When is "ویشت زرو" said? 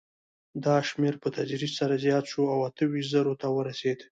2.89-3.33